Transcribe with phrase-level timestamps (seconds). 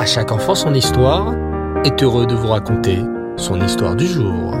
[0.00, 1.34] À chaque enfant son histoire
[1.84, 3.00] est heureux de vous raconter
[3.36, 4.54] son histoire du jour.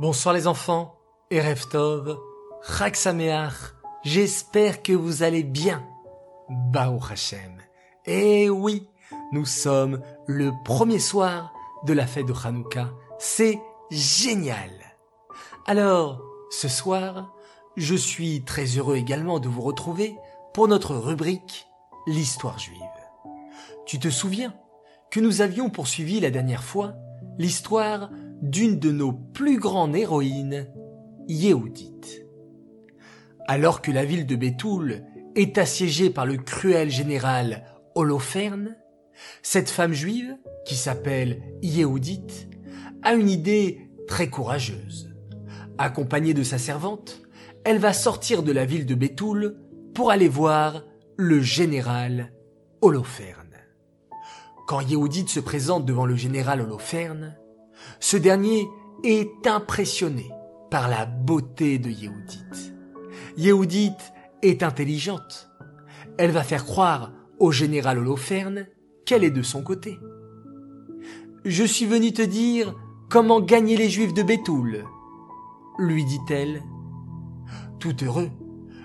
[0.00, 0.98] Bonsoir les enfants,
[1.30, 2.18] Erev Tov,
[2.66, 5.84] Chag Sameach, j'espère que vous allez bien.
[6.48, 7.56] Baou Hashem.
[8.06, 8.88] Eh oui,
[9.30, 11.52] nous sommes le premier soir
[11.84, 12.88] de la fête de Hanouka.
[13.20, 13.60] C'est
[13.92, 14.72] génial.
[15.64, 17.35] Alors, ce soir,
[17.76, 20.16] je suis très heureux également de vous retrouver
[20.54, 21.66] pour notre rubrique
[22.08, 22.78] L'histoire juive.
[23.84, 24.54] Tu te souviens
[25.10, 26.94] que nous avions poursuivi la dernière fois
[27.36, 28.10] l'histoire
[28.42, 30.68] d'une de nos plus grandes héroïnes,
[31.26, 32.22] Yehudit.
[33.48, 35.04] Alors que la ville de Bétoul
[35.34, 37.64] est assiégée par le cruel général
[37.96, 38.76] Holoferne,
[39.42, 42.48] cette femme juive, qui s'appelle Yehudit,
[43.02, 45.12] a une idée très courageuse.
[45.78, 47.25] Accompagnée de sa servante,
[47.66, 49.56] elle va sortir de la ville de Bétoul
[49.92, 50.84] pour aller voir
[51.16, 52.32] le général
[52.80, 53.56] Holoferne.
[54.68, 57.36] Quand Yehudit se présente devant le général Holoferne,
[57.98, 58.68] ce dernier
[59.02, 60.30] est impressionné
[60.70, 62.72] par la beauté de Yehudit.
[63.36, 63.96] Yehudit
[64.42, 65.50] est intelligente.
[66.18, 67.10] Elle va faire croire
[67.40, 68.68] au général Holoferne
[69.06, 69.98] qu'elle est de son côté.
[71.44, 72.76] Je suis venu te dire
[73.10, 74.84] comment gagner les juifs de Bétoul,
[75.80, 76.62] lui dit-elle.
[77.78, 78.30] Tout heureux,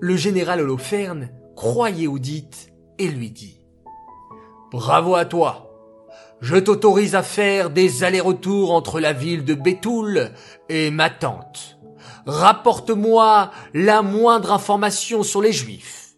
[0.00, 2.50] le général Holoferne croit Yehudit
[2.98, 3.66] et lui dit
[4.70, 5.68] Bravo à toi!
[6.40, 10.32] Je t'autorise à faire des allers-retours entre la ville de Bétoul
[10.68, 11.78] et ma tante.
[12.26, 16.16] Rapporte-moi la moindre information sur les Juifs.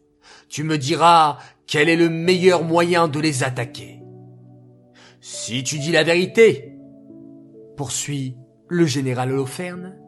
[0.48, 4.00] Tu me diras quel est le meilleur moyen de les attaquer.
[5.20, 6.72] Si tu dis la vérité,
[7.76, 8.36] poursuit
[8.68, 9.98] le général Holoferne,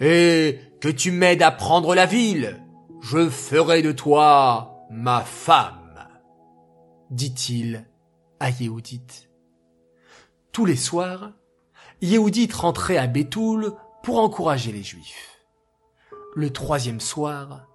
[0.00, 2.60] et que tu m'aides à prendre la ville,
[3.00, 6.08] je ferai de toi ma femme,
[7.08, 7.86] dit-il
[8.40, 9.28] à Yehudit.
[10.50, 11.30] Tous les soirs,
[12.00, 15.38] Yehudit rentrait à Bétoul pour encourager les Juifs.
[16.34, 17.68] Le troisième soir,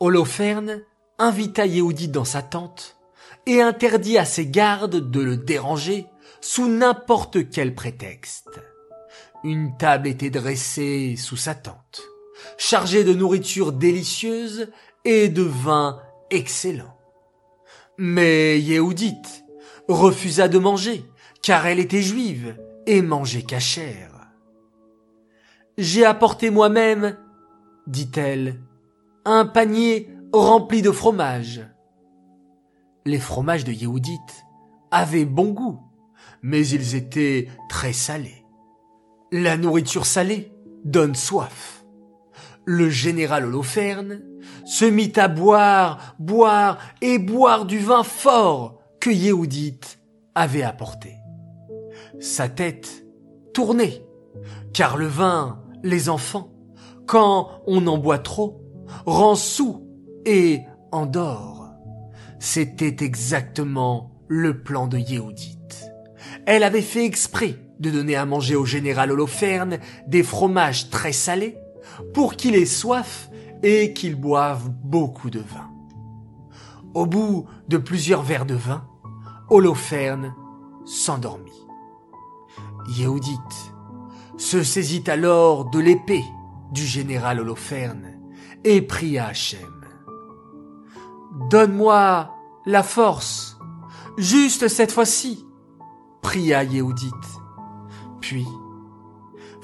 [0.00, 0.80] Holoferne
[1.18, 2.96] invita Yehudit dans sa tente
[3.44, 6.06] et interdit à ses gardes de le déranger
[6.40, 8.62] sous n'importe quel prétexte.
[9.44, 12.00] Une table était dressée sous sa tente,
[12.58, 14.68] chargée de nourriture délicieuse
[15.04, 16.96] et de vin excellent.
[17.98, 19.22] Mais Yehudit
[19.88, 21.04] refusa de manger
[21.42, 24.10] car elle était juive et mangeait cachère.
[25.78, 27.18] J'ai apporté moi-même,
[27.86, 28.60] dit-elle,
[29.24, 31.66] un panier rempli de fromage.
[33.04, 34.18] Les fromages de Yehudit
[34.90, 35.80] avaient bon goût,
[36.42, 38.44] mais ils étaient très salés.
[39.32, 40.52] La nourriture salée
[40.84, 41.75] donne soif.
[42.66, 44.20] Le général Holoferne
[44.64, 49.80] se mit à boire, boire et boire du vin fort que Yehudit
[50.34, 51.16] avait apporté
[52.20, 53.04] sa tête
[53.52, 54.04] tournait,
[54.72, 56.52] car le vin, les enfants,
[57.06, 58.60] quand on en boit trop,
[59.04, 59.86] rend sous
[60.24, 60.62] et
[60.92, 61.68] endort.
[62.38, 65.58] C'était exactement le plan de Yehudit.
[66.46, 71.56] Elle avait fait exprès de donner à manger au général Holoferne des fromages très salés
[72.14, 73.30] pour qu'il ait soif
[73.62, 75.70] et qu'il boive beaucoup de vin.
[76.94, 78.86] Au bout de plusieurs verres de vin,
[79.48, 80.34] Holoferne
[80.84, 81.66] s'endormit.
[82.88, 83.72] Yehudit
[84.36, 86.24] se saisit alors de l'épée
[86.72, 88.20] du général Holoferne
[88.64, 89.60] et pria Hachem.
[91.50, 92.30] Donne-moi
[92.64, 93.58] la force,
[94.16, 95.46] juste cette fois-ci,
[96.22, 97.12] pria Yehudit.
[98.20, 98.46] Puis,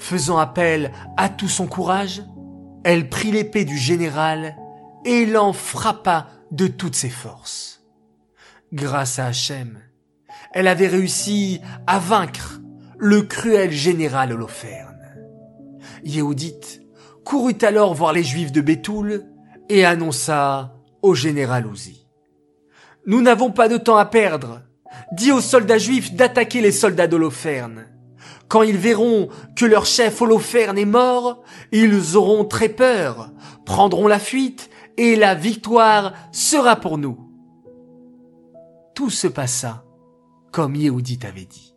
[0.03, 2.23] faisant appel à tout son courage,
[2.83, 4.57] elle prit l'épée du général
[5.05, 7.81] et l'en frappa de toutes ses forces.
[8.73, 9.79] Grâce à Hachem,
[10.51, 12.59] elle avait réussi à vaincre
[12.97, 15.15] le cruel général Holoferne.
[16.03, 16.81] Yehudit
[17.23, 19.23] courut alors voir les Juifs de Bétoul
[19.69, 22.05] et annonça au général Ouzi.
[23.05, 24.61] Nous n'avons pas de temps à perdre.
[25.13, 27.85] Dis aux soldats juifs d'attaquer les soldats d'Holoferne.
[28.53, 31.41] Quand ils verront que leur chef Holoferne est mort,
[31.71, 33.31] ils auront très peur,
[33.65, 37.17] prendront la fuite et la victoire sera pour nous.
[38.93, 39.85] Tout se passa
[40.51, 41.73] comme Yehudit avait dit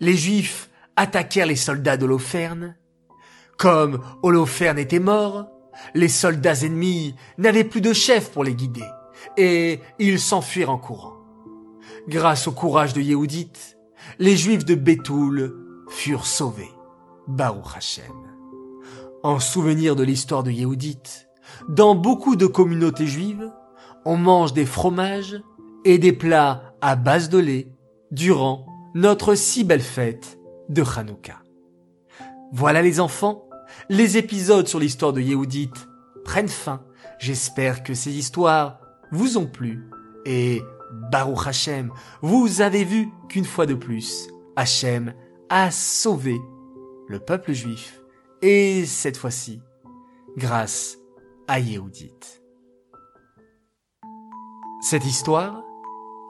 [0.00, 2.74] les Juifs attaquèrent les soldats d'Holoferne.
[3.56, 5.52] Comme Holoferne était mort,
[5.94, 8.88] les soldats ennemis n'avaient plus de chef pour les guider,
[9.36, 11.18] et ils s'enfuirent en courant.
[12.08, 13.52] Grâce au courage de Yehudit,
[14.18, 15.61] les Juifs de Bétoul
[15.92, 16.72] furent sauvés.
[17.28, 18.12] Baruch Hashem.
[19.22, 21.26] En souvenir de l'histoire de Yehudit,
[21.68, 23.52] dans beaucoup de communautés juives,
[24.04, 25.40] on mange des fromages
[25.84, 27.68] et des plats à base de lait
[28.10, 31.42] durant notre si belle fête de Hanouka.
[32.52, 33.48] Voilà les enfants,
[33.88, 35.70] les épisodes sur l'histoire de Yehudit
[36.24, 36.82] prennent fin.
[37.18, 38.80] J'espère que ces histoires
[39.12, 39.88] vous ont plu
[40.24, 40.62] et
[41.10, 41.90] Baruch Hashem,
[42.22, 45.14] vous avez vu qu'une fois de plus, Hashem
[45.54, 46.40] a sauvé
[47.08, 48.00] le peuple juif
[48.40, 49.60] et cette fois-ci,
[50.34, 50.96] grâce
[51.46, 52.40] à Yehudit.
[54.80, 55.62] Cette histoire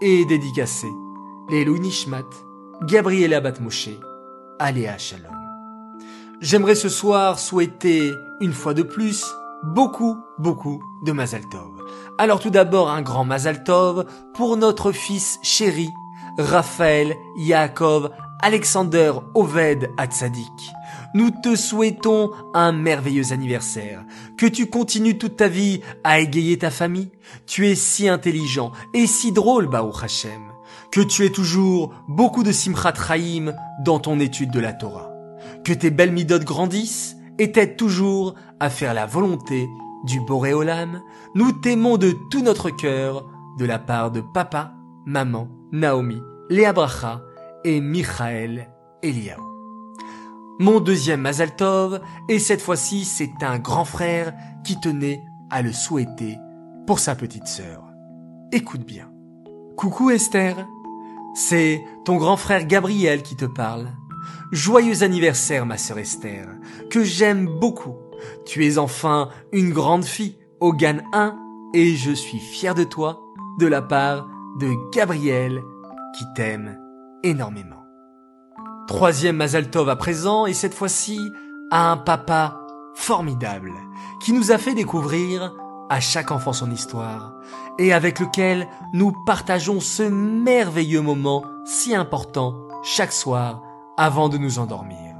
[0.01, 0.91] est dédicacée
[1.51, 2.29] les Nishmat,
[2.83, 3.91] Gabriela Batmoshe,
[4.59, 5.37] Aléa Shalom.
[6.41, 8.11] J'aimerais ce soir souhaiter,
[8.41, 9.25] une fois de plus,
[9.63, 11.71] beaucoup, beaucoup de Mazal Tov.
[12.19, 14.05] Alors tout d'abord un grand Mazal Tov
[14.35, 15.91] pour notre fils chéri,
[16.38, 20.73] Raphaël Yaakov Alexander Oved Hatzadik.
[21.14, 24.05] Nous te souhaitons un merveilleux anniversaire.
[24.37, 27.11] Que tu continues toute ta vie à égayer ta famille.
[27.46, 30.43] Tu es si intelligent et si drôle, Baruch Hashem.
[30.90, 33.52] Que tu aies toujours beaucoup de Simchat Chaim
[33.85, 35.11] dans ton étude de la Torah.
[35.64, 39.69] Que tes belles midotes grandissent et t'aident toujours à faire la volonté
[40.05, 41.00] du Boréolam.
[41.35, 43.25] Nous t'aimons de tout notre cœur
[43.58, 44.75] de la part de papa,
[45.06, 47.22] maman, Naomi, Léa Bracha
[47.64, 48.69] et Michael
[49.02, 49.43] Eliaou.
[50.58, 54.32] Mon deuxième Mazaltov, et cette fois-ci c'est un grand frère
[54.64, 56.38] qui tenait à le souhaiter
[56.87, 57.82] pour sa petite sœur.
[58.52, 59.10] Écoute bien.
[59.76, 60.66] Coucou Esther,
[61.34, 63.88] c'est ton grand frère Gabriel qui te parle.
[64.52, 66.46] Joyeux anniversaire ma sœur Esther,
[66.90, 67.96] que j'aime beaucoup.
[68.44, 71.37] Tu es enfin une grande fille au GAN 1
[71.75, 73.20] et je suis fier de toi
[73.58, 74.28] de la part
[74.58, 75.62] de Gabriel
[76.16, 76.78] qui t'aime
[77.22, 77.87] énormément.
[78.87, 81.19] Troisième Mazaltov à présent, et cette fois-ci
[81.70, 82.60] à un papa
[82.94, 83.72] formidable,
[84.20, 85.54] qui nous a fait découvrir
[85.88, 87.34] à chaque enfant son histoire,
[87.78, 93.62] et avec lequel nous partageons ce merveilleux moment si important chaque soir
[93.96, 95.14] avant de nous endormir.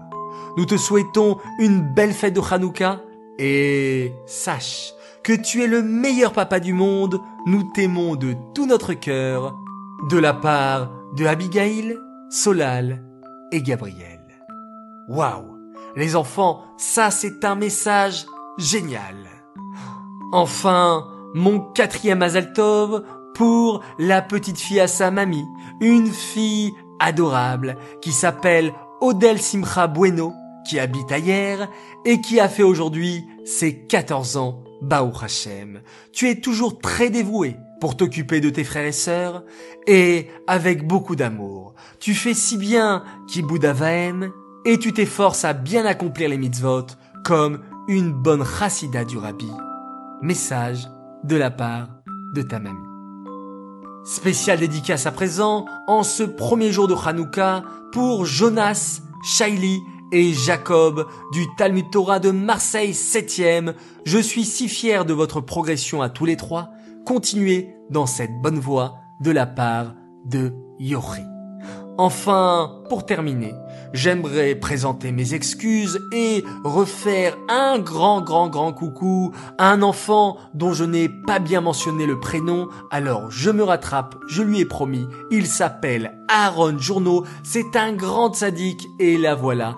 [0.56, 3.00] Nous te souhaitons une belle fête de Hanouka,
[3.38, 4.93] et sache
[5.23, 9.57] que tu es le meilleur papa du monde, nous t'aimons de tout notre cœur,
[10.11, 11.97] de la part de Abigail,
[12.31, 13.05] Solal
[13.53, 14.21] et Gabriel.
[15.09, 15.59] Waouh
[15.95, 18.27] Les enfants, ça c'est un message
[18.59, 19.29] génial.
[20.33, 23.05] Enfin, mon quatrième Azaltov
[23.35, 25.45] pour la petite fille à sa mamie,
[25.81, 30.33] une fille adorable qui s'appelle Odel Simcha Bueno,
[30.69, 31.69] qui habite ailleurs
[32.05, 35.81] et qui a fait aujourd'hui ses 14 ans, Baou Hashem.
[36.12, 39.44] Tu es toujours très dévoué pour t'occuper de tes frères et sœurs,
[39.87, 41.75] et avec beaucoup d'amour.
[42.00, 44.31] Tu fais si bien Kiboudavaem,
[44.64, 46.87] et tu t'efforces à bien accomplir les mitzvot,
[47.25, 49.50] comme une bonne chassida du rabbi.
[50.20, 50.88] Message
[51.25, 51.88] de la part
[52.34, 52.79] de ta mamie.
[54.05, 57.62] Spécial dédicace à présent, en ce premier jour de Hanouka,
[57.93, 59.79] pour Jonas, Shaili
[60.12, 63.75] et Jacob du Talmud Torah de Marseille 7e.
[64.05, 66.70] Je suis si fier de votre progression à tous les trois.
[67.06, 69.94] Continuer dans cette bonne voie de la part
[70.25, 71.23] de Yori.
[71.99, 73.55] Enfin, pour terminer,
[73.93, 80.73] j'aimerais présenter mes excuses et refaire un grand grand grand coucou à un enfant dont
[80.73, 85.06] je n'ai pas bien mentionné le prénom, alors je me rattrape, je lui ai promis,
[85.31, 88.89] il s'appelle Aaron Journeau, c'est un grand sadique.
[88.98, 89.77] Et la voilà,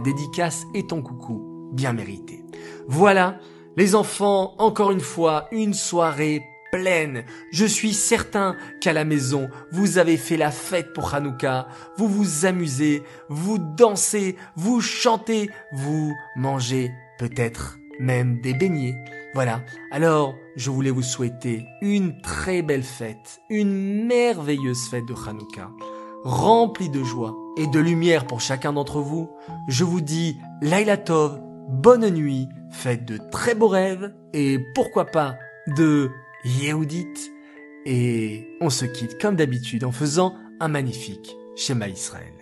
[0.00, 2.44] dédicace et ton coucou, bien mérité.
[2.88, 3.38] Voilà,
[3.76, 7.24] les enfants, encore une fois, une soirée pleine.
[7.52, 12.46] Je suis certain qu'à la maison, vous avez fait la fête pour Hanouka, vous vous
[12.46, 18.96] amusez, vous dansez, vous chantez, vous mangez peut-être même des beignets.
[19.34, 19.62] Voilà.
[19.90, 25.70] Alors, je voulais vous souhaiter une très belle fête, une merveilleuse fête de Hanouka,
[26.26, 29.30] remplie de joie et de lumière pour chacun d'entre vous.
[29.68, 35.36] Je vous dis Laila Tov, bonne nuit, faites de très beaux rêves et pourquoi pas
[35.76, 36.10] de
[36.44, 37.30] Yehudit,
[37.86, 42.35] et on se quitte comme d'habitude en faisant un magnifique schéma Israël.